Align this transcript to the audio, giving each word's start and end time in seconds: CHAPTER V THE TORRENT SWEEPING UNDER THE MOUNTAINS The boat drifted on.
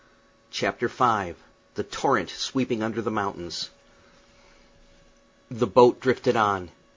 CHAPTER 0.49 0.87
V 0.87 1.35
THE 1.75 1.83
TORRENT 1.83 2.31
SWEEPING 2.31 2.81
UNDER 2.81 3.03
THE 3.03 3.11
MOUNTAINS 3.11 3.69
The 5.51 5.67
boat 5.67 5.99
drifted 5.99 6.35
on. 6.35 6.71